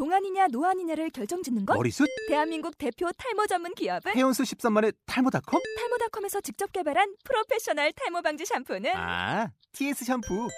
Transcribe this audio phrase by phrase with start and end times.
[0.00, 1.74] 동안이냐 노안이냐를 결정짓는 것?
[1.74, 2.06] 머리숱?
[2.28, 5.62] 대한민국 대표 탈모 전문 기업은 헤어수 13만의 탈모닷컴?
[5.78, 10.48] 탈모닷컴에서 직접 개발한 프로페셔널 탈모 방지 샴푸는 아, TS 샴푸.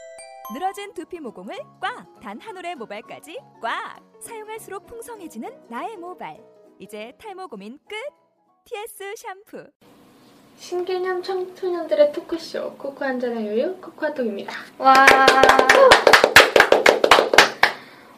[0.53, 2.07] 늘어진 두피 모공을 꽉!
[2.21, 4.01] 단 한 올의 모발까지 꽉!
[4.21, 6.37] 사용할수록 풍성해지는 나의 모발.
[6.81, 7.95] 이제 탈모 고민 끝!
[8.65, 9.69] TS 샴푸.
[10.57, 14.53] 신개념 청소년들의 토크쇼 코코 한 잔의 여유 코코아톡입니다.
[14.79, 15.07] 와.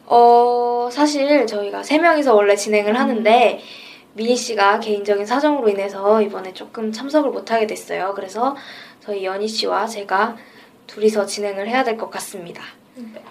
[0.06, 0.49] 어,
[0.90, 3.60] 사실 저희가 세 명이서 원래 진행을 하는데
[4.14, 8.12] 미니 씨가 개인적인 사정으로 인해서 이번에 조금 참석을 못 하게 됐어요.
[8.14, 8.56] 그래서
[9.00, 10.36] 저희 연희 씨와 제가
[10.86, 12.62] 둘이서 진행을 해야 될 것 같습니다.
[12.96, 13.22] 네.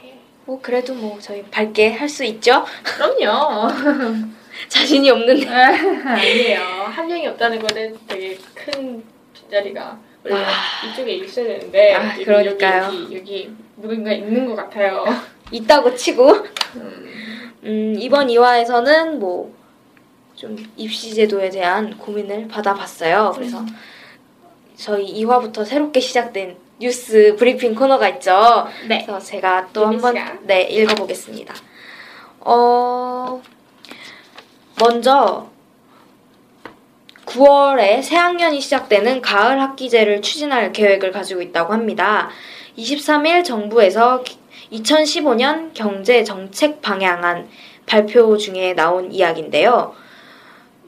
[0.46, 2.66] 뭐 그래도 뭐 저희 밝게 할 수 있죠?
[2.84, 3.68] 그럼요.
[4.68, 5.48] 자신이 없는데.
[5.50, 6.60] 아니에요.
[6.90, 9.04] 한 명이 없다는 거는 되게 큰
[9.34, 10.88] 뒷자리가 원래 아.
[10.92, 12.84] 이쪽에 있어야 되는데 아, 여기, 그러니까요.
[12.86, 15.06] 여기, 여기 누군가 있는 것 같아요.
[15.52, 16.30] 있다고 치고
[16.76, 17.19] 음,
[17.70, 19.60] 음, 이번 2화에서는 뭐
[20.40, 23.34] 좀 입시 제도에 대한 고민을 받아봤어요.
[23.36, 23.66] 그래서
[24.78, 28.66] 저희 2화부터 새롭게 시작된 뉴스 브리핑 코너가 있죠.
[28.88, 29.04] 네.
[29.06, 30.16] 그래서 제가 또 한번.
[30.44, 31.54] 네 읽어보겠습니다.
[32.40, 33.42] 어
[34.80, 35.50] 먼저
[37.26, 42.30] 9월에 새학년이 시작되는 가을 학기제를 추진할 계획을 가지고 있다고 합니다.
[42.78, 44.24] 23일 정부에서
[44.72, 47.48] 2015년 경제 정책 방향안
[47.86, 49.96] 발표 중에 나온 이야기인데요.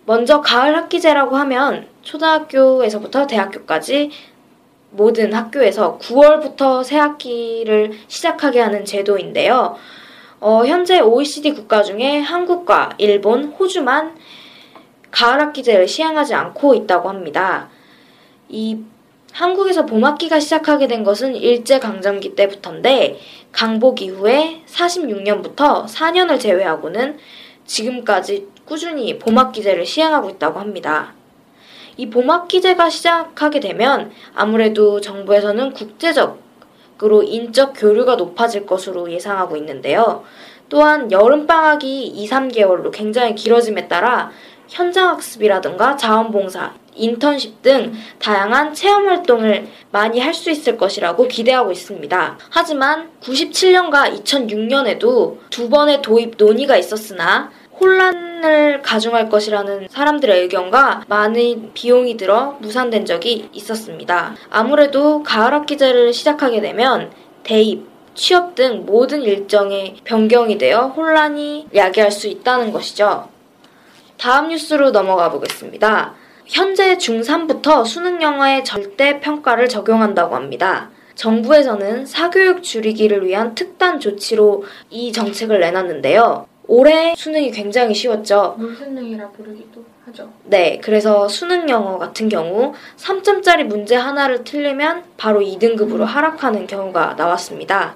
[0.05, 4.11] 먼저 가을 학기제라고 하면 초등학교에서부터 대학교까지
[4.91, 9.77] 모든 학교에서 9월부터 새 학기를 시작하게 하는 제도인데요.
[10.39, 14.17] 어, 현재 OECD 국가 중에 한국과 일본, 호주만
[15.11, 17.69] 가을 학기제를 시행하지 않고 있다고 합니다.
[18.49, 18.79] 이
[19.31, 23.19] 한국에서 봄학기가 시작하게 된 것은 일제강점기 때부터인데
[23.51, 27.17] 강복 이후에 46년부터 4년을 제외하고는
[27.65, 31.13] 지금까지 꾸준히 봄학기제를 시행하고 있다고 합니다.
[31.97, 40.23] 이 봄학기제가 시작하게 되면 아무래도 정부에서는 국제적으로 인적 교류가 높아질 것으로 예상하고 있는데요.
[40.69, 44.31] 또한 여름방학이 2, 3개월로 굉장히 길어짐에 따라
[44.69, 52.37] 현장학습이라든가 자원봉사, 인턴십 등 다양한 체험 활동을 많이 할 수 있을 것이라고 기대하고 있습니다.
[52.49, 62.15] 하지만 97년과 2006년에도 두 번의 도입 논의가 있었으나 혼란을 가중할 것이라는 사람들의 의견과 많은 비용이
[62.17, 64.35] 들어 무산된 적이 있었습니다.
[64.49, 67.11] 아무래도 가을 학기제를 시작하게 되면
[67.43, 73.29] 대입, 취업 등 모든 일정에 변경이 되어 혼란이 야기할 수 있다는 것이죠.
[74.17, 76.13] 다음 뉴스로 넘어가 보겠습니다.
[76.45, 80.89] 현재 중3부터 수능 영어의 절대 평가를 적용한다고 합니다.
[81.15, 86.47] 정부에서는 사교육 줄이기를 위한 특단 조치로 이 정책을 내놨는데요.
[86.67, 88.55] 올해 수능이 굉장히 쉬웠죠.
[88.57, 90.29] 물수능이라 부르기도 하죠.
[90.45, 97.95] 네, 그래서 수능 영어 같은 경우 3점짜리 문제 하나를 틀리면 바로 2등급으로 하락하는 경우가 나왔습니다.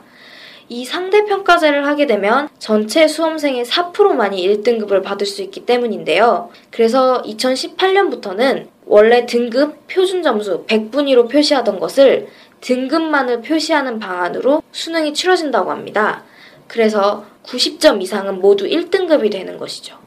[0.68, 6.50] 이 상대평가제를 하게 되면 전체 수험생의 4%만이 1등급을 받을 수 있기 때문인데요.
[6.72, 12.28] 그래서 2018년부터는 원래 등급 표준 점수 100분위로 표시하던 것을
[12.62, 16.24] 등급만을 표시하는 방안으로 수능이 치러진다고 합니다.
[16.68, 19.98] 그래서 90점 이상은 모두 1등급이 되는 것이죠.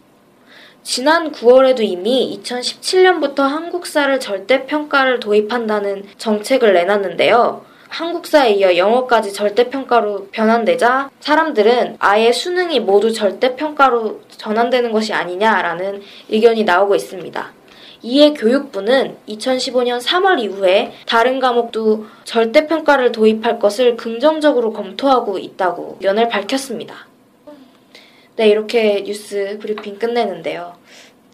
[0.82, 7.64] 지난 9월에도 이미 2017년부터 한국사를 절대평가를 도입한다는 정책을 내놨는데요.
[7.88, 16.94] 한국사에 이어 영어까지 절대평가로 변환되자 사람들은 아예 수능이 모두 절대평가로 전환되는 것이 아니냐라는 의견이 나오고
[16.94, 17.52] 있습니다.
[18.02, 27.08] 이에 교육부는 2015년 3월 이후에 다른 과목도 절대평가를 도입할 것을 긍정적으로 검토하고 있다고 의견을 밝혔습니다.
[28.36, 30.76] 네, 이렇게 뉴스 브리핑 끝내는데요.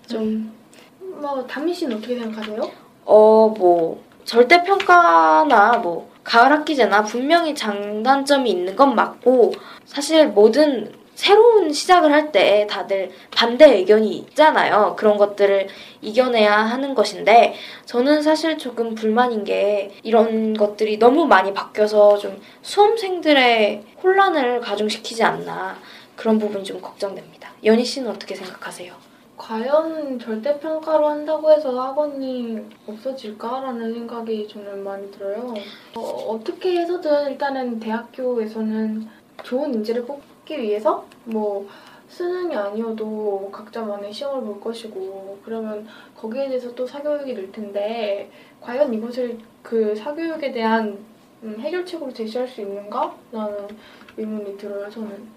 [0.08, 0.50] 좀,
[0.98, 2.70] 뭐 담민 씨는 어떻게 생각하세요?
[3.04, 9.52] 어, 뭐, 절대평가나 뭐, 가을 학기제나 분명히 장단점이 있는 건 맞고,
[9.84, 14.96] 사실 모든 새로운 시작을 할 때 다들 반대 의견이 있잖아요.
[14.98, 15.68] 그런 것들을
[16.00, 17.54] 이겨내야 하는 것인데,
[17.84, 25.78] 저는 사실 조금 불만인 게 이런 것들이 너무 많이 바뀌어서 좀 수험생들의 혼란을 가중시키지 않나.
[26.16, 27.50] 그런 부분이 좀 걱정됩니다.
[27.64, 29.03] 연희 씨는 어떻게 생각하세요?
[29.36, 35.54] 과연 절대평가로 한다고 해서 학원이 없어질까라는 생각이 저는 많이 들어요.
[35.96, 39.08] 어, 떻게 해서든 일단은 대학교에서는
[39.42, 41.68] 좋은 인재를 뽑기 위해서 뭐
[42.08, 45.86] 수능이 아니어도 각자만의 시험을 볼 것이고 그러면
[46.16, 50.96] 거기에 대해서 또 사교육이 늘 텐데 과연 이것을 그 사교육에 대한
[51.42, 53.14] 음, 해결책으로 제시할 수 있는가?
[53.30, 53.68] 라는
[54.16, 55.28] 의문이 들어요, 저는.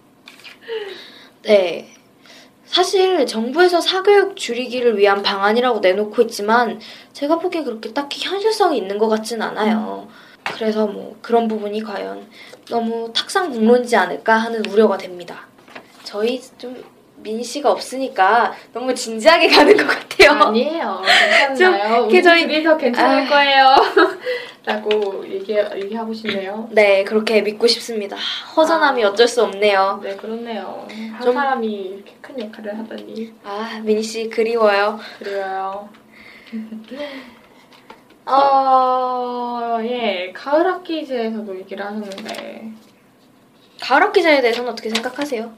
[1.44, 1.97] 네.
[2.68, 6.80] 사실 정부에서 사교육 줄이기를 위한 방안이라고 내놓고 있지만
[7.14, 10.08] 제가 보기에 그렇게 딱히 현실성이 있는 것 같진 않아요.
[10.44, 12.28] 그래서 뭐 그런 부분이 과연
[12.70, 15.48] 너무 탁상 공론이지 않을까 하는 우려가 됩니다.
[16.04, 20.32] 저희 좀 민 씨가 없으니까 너무 진지하게 가는 것 같아요.
[20.40, 21.02] 아니에요.
[21.48, 21.96] 괜찮아요.
[22.02, 23.28] 이렇게 우리 저희- 둘이서 괜찮을 아.
[23.28, 23.76] 거예요.
[24.78, 26.68] 라고 얘기, 얘기하고 싶네요.
[26.74, 28.18] 네, 그렇게 믿고 싶습니다.
[28.58, 29.08] 허전함이 아.
[29.08, 30.02] 어쩔 수 없네요.
[30.04, 30.86] 네, 그렇네요.
[31.14, 35.00] 한 좀- 사람이 이렇게 큰 역할을 하다니 아, 민씨 그리워요.
[35.20, 35.88] 그래요.
[38.26, 42.74] 어, 예, 가을 학기제에서도 얘기를 하셨는데
[43.82, 45.50] 가을 학기제에 대해서는 어떻게 생각하세요?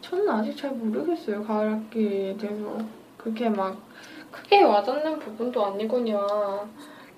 [0.00, 1.44] 저는 아직 잘 모르겠어요.
[1.44, 2.78] 가을 학기에 대해서
[3.16, 3.80] 그렇게 막
[4.32, 6.66] 크게 와닿는 부분도 아니거니와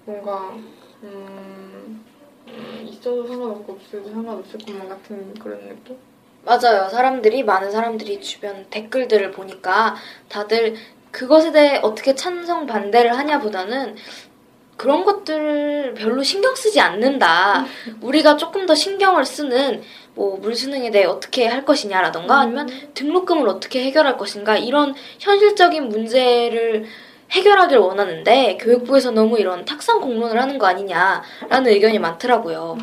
[0.04, 0.54] 뭔가
[1.02, 2.04] 음,
[2.48, 5.96] 음, 있어도 상관없고 없어도 상관없을 것만 같은 그런 느낌?
[6.44, 6.88] 맞아요.
[6.88, 9.96] 사람들이 많은 사람들이 주변 댓글들을 보니까
[10.28, 10.74] 다들
[11.10, 13.96] 그것에 대해 어떻게 찬성 반대를 하냐보다는
[14.76, 17.66] 그런 것들을 별로 신경 쓰지 않는다.
[18.00, 19.82] 우리가 조금 더 신경을 쓰는
[20.14, 26.86] 뭐 물수능에 대해 어떻게 할 것이냐라던가 아니면 등록금을 어떻게 해결할 것인가 이런 현실적인 문제를
[27.30, 32.76] 해결하길 원하는데 교육부에서 너무 이런 탁상 공론을 하는 거 아니냐라는 의견이 많더라고요.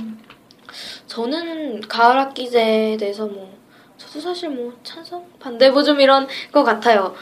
[1.07, 3.55] 저는 가을 학기제에 대해서 뭐
[3.97, 7.15] 저도 사실 뭐 찬성 반대 뭐 좀 이런 것 같아요.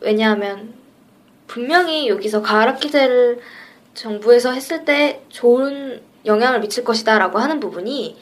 [0.00, 0.74] 왜냐하면
[1.46, 3.40] 분명히 여기서 가을 학기제를
[3.94, 8.16] 정부에서 했을 때 좋은 영향을 미칠 것이다라고 하는 부분이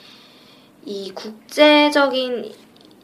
[0.84, 2.52] 이 국제적인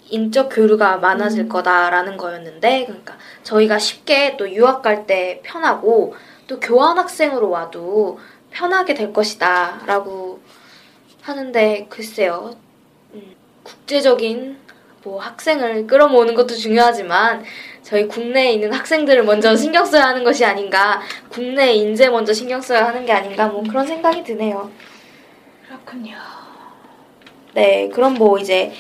[0.08, 1.48] 인적 교류가 많아질 음.
[1.48, 6.14] 거다라는 거였는데 그러니까 저희가 쉽게 또 유학 갈 때 편하고
[6.46, 8.18] 또 교환 학생으로 와도
[8.50, 10.40] 편하게 될 것이다라고
[11.22, 12.56] 하는데 글쎄요
[13.14, 14.58] 음, 국제적인
[15.02, 17.44] 뭐 학생을 끌어모으는 것도 중요하지만
[17.82, 22.86] 저희 국내에 있는 학생들을 먼저 신경 써야 하는 것이 아닌가 국내 인재 먼저 신경 써야
[22.88, 24.70] 하는 게 아닌가 뭐 그런 생각이 드네요.
[25.66, 26.16] 그렇군요.
[27.54, 28.72] 네, 그럼 뭐 이제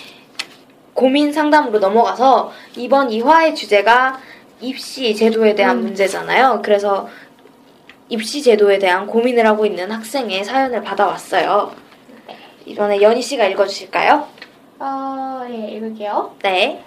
[0.96, 4.18] 고민 상담으로 넘어가서 이번 2화의 주제가
[4.62, 5.82] 입시 제도에 대한 음.
[5.82, 6.62] 문제잖아요.
[6.64, 7.06] 그래서
[8.08, 11.70] 입시 제도에 대한 고민을 하고 있는 학생의 사연을 받아왔어요.
[12.64, 14.26] 이번에 연희 씨가 읽어주실까요?
[14.78, 16.34] 어, 예, 읽을게요.
[16.42, 16.82] 네.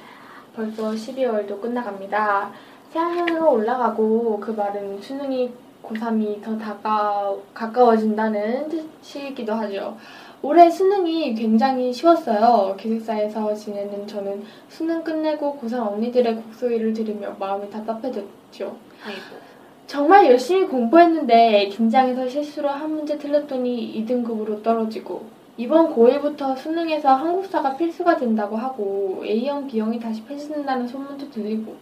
[0.55, 2.51] 벌써 12월도 끝나갑니다.
[2.91, 5.51] 새학년으로 올라가고 그 말은 수능이
[5.83, 9.95] 고3이 더 다가, 가까워진다는 뜻이기도 하죠.
[10.41, 12.75] 올해 수능이 굉장히 쉬웠어요.
[12.79, 18.77] 기숙사에서 지내는 저는 수능 끝내고 고3 언니들의 곡소리를 들으며 마음이 답답해졌죠.
[19.05, 19.49] 아이고.
[19.85, 25.23] 정말 열심히 공부했는데 긴장해서 실수로 한 문제 틀렸더니 2등급으로 떨어지고
[25.57, 31.75] 이번 고1부터 수능에서 한국사가 필수가 된다고 하고 A형, B형이 다시 폐지된다는 소문도 들리고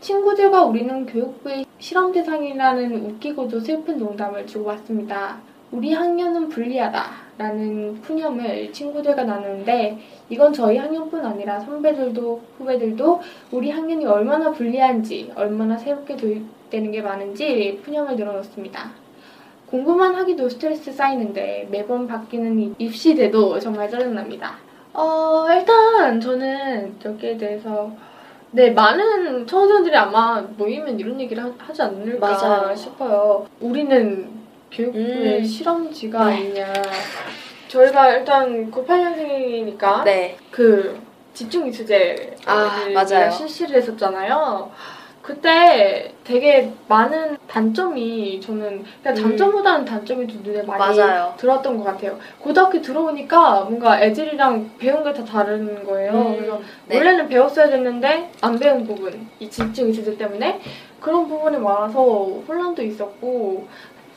[0.00, 5.38] 친구들과 우리는 교육부의 실험 대상이라는 웃기고도 슬픈 농담을 주고받습니다.
[5.70, 9.98] 우리 학년은 불리하다 라는 푸념을 친구들과 나누는데
[10.28, 13.20] 이건 저희 학년뿐 아니라 선배들도 후배들도
[13.52, 18.90] 우리 학년이 얼마나 불리한지 얼마나 새롭게 도입되는 게 많은지 푸념을 늘어놓습니다.
[19.70, 24.56] 공부만 하기도 스트레스 쌓이는데 매번 바뀌는 이 입시대도 정말 짜증납니다.
[24.94, 27.92] 어, 일단 저는 여기에 대해서
[28.50, 32.74] 네, 많은 청소년들이 아마 모이면 이런 얘기를 하, 지 않을까 맞아요.
[32.74, 33.46] 싶어요.
[33.60, 34.28] 우리는
[34.70, 35.44] 교육부의 음.
[35.44, 36.36] 실험지가 네.
[36.36, 36.72] 아니냐.
[37.68, 40.36] 저희가 일단 98년생이니까 네.
[40.50, 41.00] 그
[41.34, 43.30] 집중 이수제를 아, 맞아요.
[43.30, 44.70] 실시를 했었잖아요.
[45.22, 48.62] 그때 되게 많은 단점이 저는
[49.06, 49.14] 음.
[49.14, 51.34] 장점보다는 단점이 좀 눈에 많이 맞아요.
[51.36, 52.18] 들어왔던 것 같아요.
[52.38, 56.12] 고등학교 들어오니까 뭔가 애들이랑 배운 게 다 다른 거예요.
[56.12, 56.96] 음, 그래서 네.
[56.96, 60.60] 원래는 배웠어야 됐는데 안 배운 부분, 이 집중 이수제 때문에
[60.98, 62.00] 그런 부분이 많아서
[62.48, 63.66] 혼란도 있었고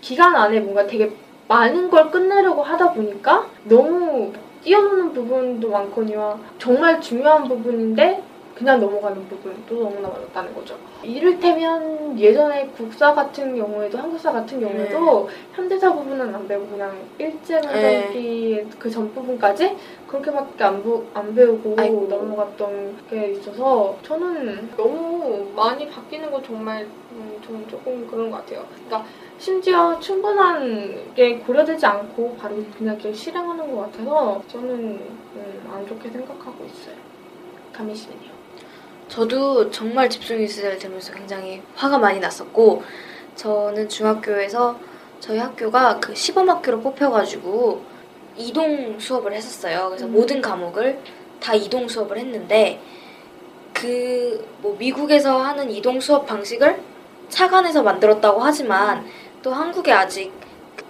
[0.02, 1.12] 기간 안에 뭔가 되게
[1.48, 4.32] 많은 걸 끝내려고 하다 보니까 너무
[4.64, 8.24] 뛰어노는 부분도 많거니와 정말 중요한 부분인데
[8.62, 10.78] 그냥 넘어가는 부분도 너무나 많았다는 거죠.
[11.02, 18.06] 이를테면 예전에 국사 같은 경우에도 한국사 같은 경우에도 현대사 부분은 안 배우고 그냥 일제만 네.
[18.14, 19.76] 읽기 그전 부분까지
[20.06, 22.06] 그렇게밖에 안, 부, 안 배우고 아이고.
[22.08, 28.64] 넘어갔던 게 있어서 저는 너무 많이 바뀌는 거 정말 음, 저는 조금 그런 것 같아요.
[28.86, 35.88] 그러니까 심지어 충분한 게 고려되지 않고 바로 그냥 이렇게 실행하는 것 같아서 저는 음, 안
[35.88, 36.96] 좋게 생각하고 있어요.
[37.74, 38.41] 가미 씨는요?
[39.12, 42.82] 저도 정말 집중 일수를 들으면서 굉장히 화가 많이 났었고
[43.36, 44.80] 저는 중학교에서
[45.20, 47.84] 저희 학교가 그 시범학교로 뽑혀가지고
[48.38, 49.90] 이동 수업을 했었어요.
[49.90, 50.14] 그래서 음.
[50.14, 51.00] 모든 과목을
[51.42, 52.80] 다 이동 수업을 했는데
[53.74, 56.80] 그 뭐 미국에서 하는 이동 수업 방식을
[57.30, 59.06] 착안해서 만들었다고 하지만
[59.42, 60.32] 또 한국에 아직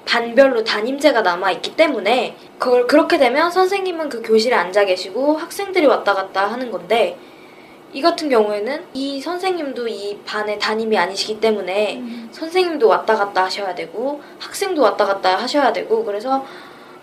[0.06, 6.14] 반별로 담임제가 남아 있기 때문에 그걸 그렇게 되면 선생님은 그 교실에 앉아 계시고 학생들이 왔다
[6.14, 7.18] 갔다 하는 건데
[7.94, 12.30] 이 같은 경우에는 이 선생님도 이 반의 담임이 아니시기 때문에 음.
[12.32, 16.46] 선생님도 왔다 갔다 하셔야 되고 학생도 왔다 갔다 하셔야 되고 그래서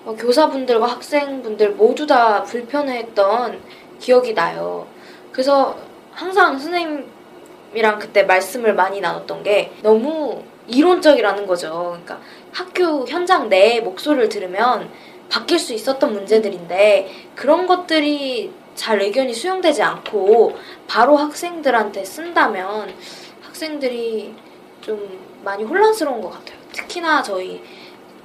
[0.05, 3.61] 어, 교사분들과 학생분들 모두 다 불편해했던
[3.99, 4.87] 기억이 나요.
[5.33, 5.77] 그래서
[6.13, 11.99] 항상 선생님이랑 그때 말씀을 많이 나눴던 게 너무 이론적이라는 거죠.
[12.03, 12.21] 그러니까
[12.53, 14.91] 학교 현장 내 목소리를 들으면
[15.29, 20.57] 바뀔 수 있었던 문제들인데 그런 것들이 잘 의견이 수용되지 않고
[20.87, 22.95] 바로 학생들한테 쓴다면
[23.43, 24.33] 학생들이
[24.81, 26.57] 좀 많이 혼란스러운 것 같아요.
[26.73, 27.61] 특히나 저희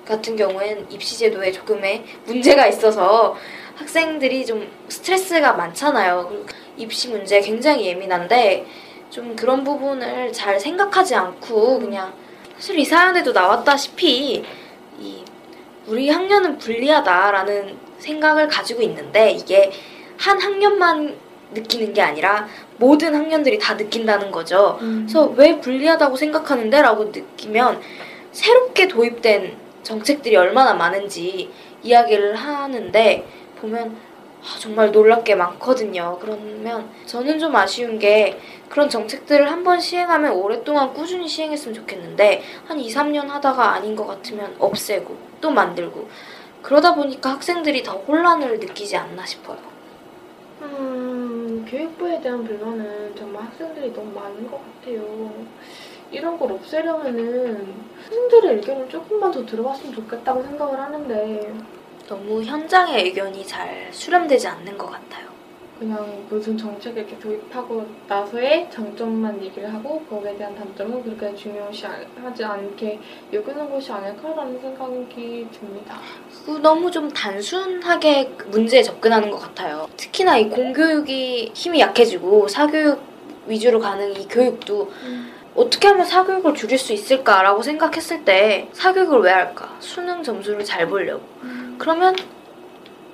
[0.06, 3.36] 같은 경우엔 입시 제도에 조금의 문제가 있어서
[3.76, 6.46] 학생들이 좀 스트레스가 많잖아요.
[6.78, 8.68] 입시 문제 굉장히 예민한데
[9.10, 12.14] 좀 그런 부분을 잘 생각하지 않고 그냥
[12.58, 14.46] 사실 이 사연에도 나왔다시피
[15.00, 15.24] 이
[15.88, 19.72] 우리 학년은 불리하다라는 생각을 가지고 있는데 이게
[20.24, 21.18] 한 학년만
[21.54, 24.78] 느끼는 게 아니라 모든 학년들이 다 느낀다는 거죠.
[24.82, 25.06] 음.
[25.06, 26.82] 그래서 왜 불리하다고 생각하는데?
[26.82, 27.82] 라고 느끼면
[28.32, 31.52] 새롭게 도입된 정책들이 얼마나 많은지
[31.84, 33.28] 이야기를 하는데
[33.60, 33.98] 보면
[34.42, 36.18] 아, 정말 놀랍게 많거든요.
[36.22, 38.40] 그러면 저는 좀 아쉬운 게
[38.70, 44.56] 그런 정책들을 한번 시행하면 오랫동안 꾸준히 시행했으면 좋겠는데 한 2, 3년 하다가 아닌 것 같으면
[44.58, 46.08] 없애고 또 만들고
[46.62, 49.73] 그러다 보니까 학생들이 더 혼란을 느끼지 않나 싶어요.
[50.64, 55.32] 음, 교육부에 대한 불만은 정말 학생들이 너무 많은 것 같아요.
[56.12, 61.54] 이런 걸 없애려면은 학생들의 의견을 조금만 더 들어봤으면 좋겠다고 생각을 하는데
[62.08, 65.33] 너무 현장의 의견이 잘 수렴되지 않는 것 같아요.
[65.80, 71.86] 그냥 무슨 정책을 이렇게 도입하고 나서의 장점만 얘기를 하고 거기에 대한 단점은 그렇게 중요시
[72.24, 73.00] 하지 않게
[73.34, 76.00] 여기는 것이 아닐까라는 생각이 듭니다.
[76.46, 79.88] 그 너무 좀 단순하게 문제에 접근하는 것 같아요.
[79.98, 83.02] 특히나 이 공교육이 힘이 약해지고 사교육
[83.48, 84.92] 위주로 가는 이 교육도
[85.56, 89.76] 어떻게 하면 사교육을 줄일 수 있을까라고 생각했을 때 사교육을 왜 할까?
[89.80, 91.24] 수능 점수를 잘 보려고.
[91.78, 92.16] 그러면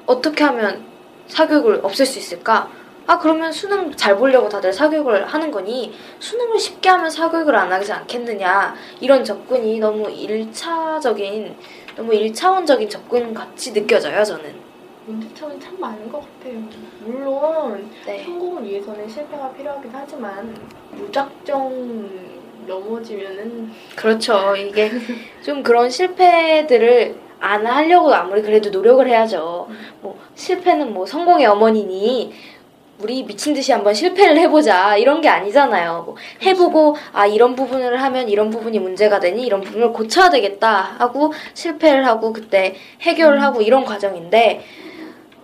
[0.06, 0.89] 어떻게 하면
[1.30, 2.70] 사교육을 없앨 수 있을까?
[3.08, 7.92] 아 그러면 수능 잘 보려고 다들 사교육을 하는 거니 수능을 쉽게 하면 사교육을 안 하지
[7.92, 11.56] 않겠느냐 이런 접근이 너무 일차적인
[11.96, 14.54] 너무 일차원적인 접근 같이 느껴져요 저는.
[15.08, 16.62] 문제점이 참 많은 것 같아요.
[17.04, 18.24] 물론 네.
[18.24, 20.56] 성공을 위해서는 실패가 필요하긴 하지만
[20.92, 22.10] 무작정
[22.68, 24.56] 넘어지면은 그렇죠.
[24.56, 24.92] 이게
[25.44, 29.68] 좀 그런 실패들을 안 하려고 아무리 그래도 노력을 해야죠.
[30.02, 32.34] 뭐 실패는 뭐 성공의 어머니니
[33.02, 36.04] 우리 미친 듯이 한번 실패를 해보자 이런 게 아니잖아요.
[36.06, 41.32] 뭐 해보고 아 이런 부분을 하면 이런 부분이 문제가 되니 이런 부분을 고쳐야 되겠다 하고
[41.54, 44.66] 실패를 하고 그때 해결을 하고 이런 과정인데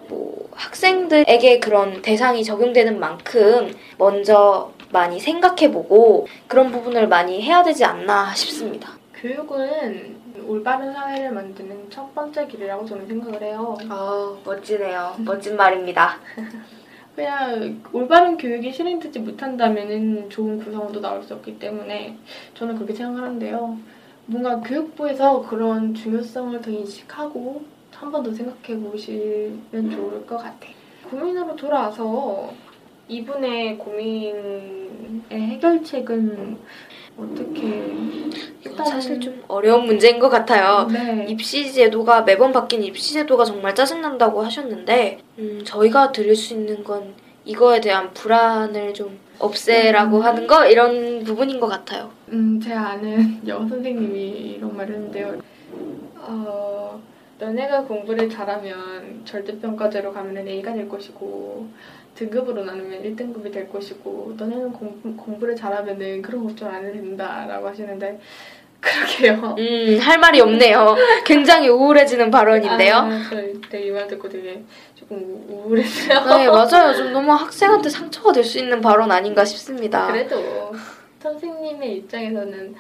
[0.09, 8.33] 뭐 학생들에게 그런 대상이 적용되는 만큼 먼저 많이 생각해보고 그런 부분을 많이 해야 되지 않나
[8.35, 8.89] 싶습니다.
[9.13, 13.77] 교육은 올바른 사회를 만드는 첫 번째 길이라고 저는 생각을 해요.
[13.89, 15.15] 아 멋지네요.
[15.19, 16.17] 멋진 말입니다.
[17.15, 22.17] 그냥 올바른 교육이 실행되지 못한다면 좋은 구성원도 나올 수 없기 때문에
[22.55, 23.77] 저는 그렇게 생각하는데요.
[24.25, 27.63] 뭔가 교육부에서 그런 중요성을 더 인식하고
[27.95, 30.73] 한 번 더 생각해 보시면 좋을 것 같아요.
[31.09, 32.51] 고민으로 돌아와서
[33.07, 36.57] 이분의 고민의 해결책은
[37.17, 37.95] 어떻게
[38.65, 40.87] 이건 사실 좀 어려운 문제인 것 같아요.
[40.91, 41.25] 네.
[41.29, 47.13] 입시 제도가 매번 바뀐 입시 제도가 정말 짜증난다고 하셨는데 음, 저희가 드릴 수 있는 건
[47.45, 50.23] 이거에 대한 불안을 좀 없애라고 음.
[50.23, 52.11] 하는 거 이런 부분인 것 같아요.
[52.29, 55.41] 음, 제가 아는 영어 선생님이 이런 말을 했는데요.
[56.17, 57.01] 어,
[57.39, 61.67] 너네가 공부를 잘하면 절대평가제로 가면 A가 될 것이고
[62.15, 68.19] 등급으로 나누면 1등급이 될 것이고 너네는 공, 공부를 잘하면은 그런 걱정 안 해도 된다라고 하시는데
[68.85, 69.55] 그러게요.
[69.57, 70.95] 음, 할 말이 없네요.
[71.25, 72.95] 굉장히 우울해지는 발언인데요.
[72.95, 74.63] 아, 저 이때 이말 듣고 되게
[74.93, 75.17] 조금
[75.49, 76.37] 우- 우울했어요.
[76.37, 76.93] 네, 맞아요.
[76.95, 80.05] 좀 너무 학생한테 상처가 될 수 있는 발언 아닌가 싶습니다.
[80.07, 80.71] 그래도
[81.19, 82.75] 선생님의 입장에서는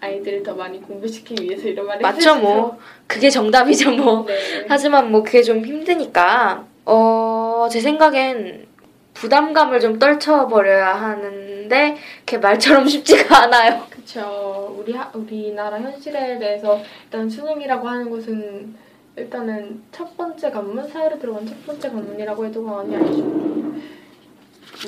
[0.00, 2.78] 아이들을 더 많이 공부시키기 위해서 이런 말을 맞죠, 뭐.
[3.06, 4.24] 그게 정답이죠, 뭐.
[4.26, 4.66] 네.
[4.68, 8.66] 하지만 뭐 그게 좀 힘드니까 어, 제 생각엔
[9.14, 13.82] 부담감을 좀 떨쳐버려야 하는데 그게 말처럼 쉽지가 않아요.
[13.90, 14.76] 그쵸.
[14.78, 18.76] 우리 하, 우리나라 현실에 대해서 일단 수능이라고 하는 것은
[19.16, 23.48] 일단은 첫 번째 관문 사회로 들어간 첫 번째 관문이라고 해도 과언이 아니죠.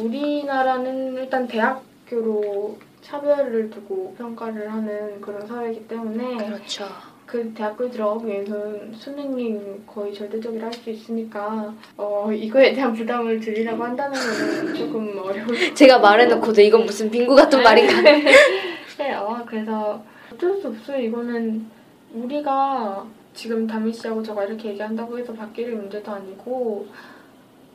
[0.01, 6.87] 우리나라는 일단 대학교로 차별을 두고 평가를 하는 그런 사회이기 때문에 그렇죠.
[7.27, 13.85] 그 대학교에 들어가기 위해서는 수능이 거의 절대적이라 할 수 있으니까 어 이거에 대한 부담을 줄이려고
[13.85, 17.95] 한다는 거는 조금 어려울 제가 말해놓고도 이건 무슨 빙고 같은 말인가.
[19.01, 19.43] 해요.
[19.47, 20.03] 그래서
[20.33, 20.99] 어쩔 수 없어요.
[20.99, 21.65] 이거는
[22.13, 26.87] 우리가 지금 다미 씨하고 저가 이렇게 얘기한다고 해서 바뀔 문제도 아니고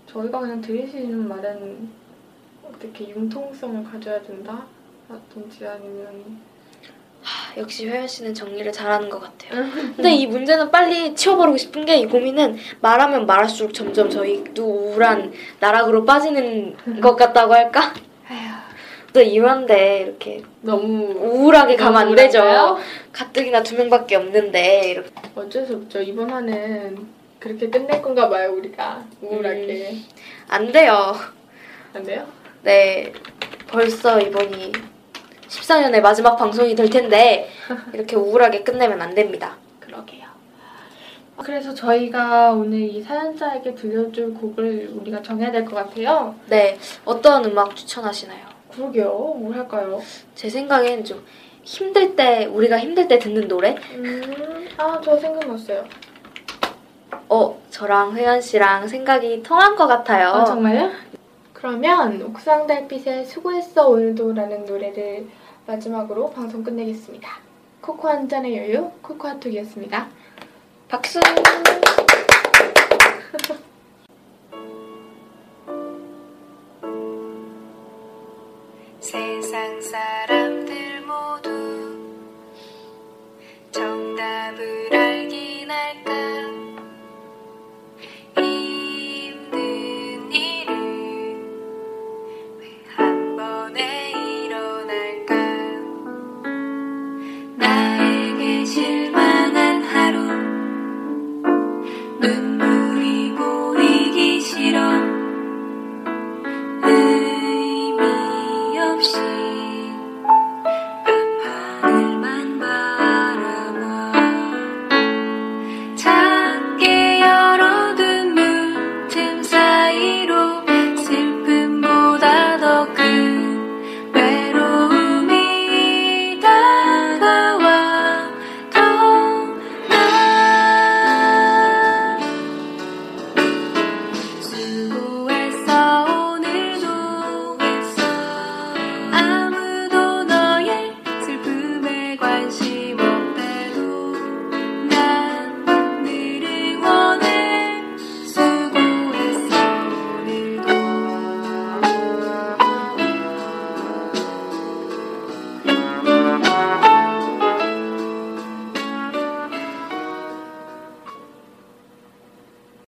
[0.07, 1.89] 저희가 그냥 드릴 수 있는 말은
[2.63, 4.65] 어떻게 융통성을 가져야 된다?
[5.07, 6.39] 라든지 아니면
[7.21, 9.63] 하, 역시 회연 씨는 정리를 잘하는 것 같아요.
[9.95, 16.05] 근데 이 문제는 빨리 치워버리고 싶은 게 이 고민은 말하면 말할수록 점점 저희도 우울한 나락으로
[16.05, 17.93] 빠지는 것 같다고 할까?
[19.13, 22.77] 또 이런데 이렇게 너무 우울하게 가면 안 되죠.
[23.13, 26.01] 가뜩이나 두 명밖에 없는데 이렇게 어쩔 수 없죠.
[26.01, 27.07] 이번 화는
[27.39, 29.05] 그렇게 끝낼 건가 봐요, 우리가.
[29.21, 29.95] 우울하게.
[30.49, 31.15] 안 돼요.
[31.93, 32.27] 안 돼요?
[32.63, 33.13] 네,
[33.67, 34.73] 벌써 이번이
[35.47, 37.49] 14년의 마지막 방송이 될 텐데
[37.93, 39.55] 이렇게 우울하게 끝내면 안 됩니다.
[39.79, 40.25] 그러게요.
[41.37, 46.35] 그래서 저희가 오늘 이 사연자에게 들려줄 곡을 우리가 정해야 될 것 같아요.
[46.47, 48.39] 네, 어떤 음악 추천하시나요?
[48.71, 49.09] 그러게요.
[49.37, 50.01] 뭘 할까요?
[50.33, 51.23] 제 생각엔 좀
[51.63, 53.75] 힘들 때 우리가 힘들 때 듣는 노래?
[53.93, 55.83] 음, 아, 저 생각났어요.
[57.27, 60.27] 어, 저랑 혜연 씨랑 생각이 통한 것 같아요.
[60.29, 60.91] 아, 정말요?
[61.65, 65.27] 그러면 옥상 달빛의 수고했어 오늘도 라는 노래를
[65.65, 67.39] 마지막으로 방송 끝내겠습니다.
[67.81, 70.07] 코코 한 잔의 여유, 코코아톡이었습니다.
[70.87, 71.19] 박수.